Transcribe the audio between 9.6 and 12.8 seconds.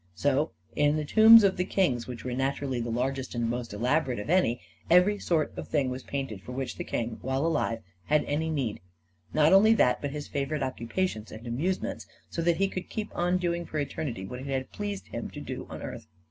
that, but his favorite occupations and amusements, so that he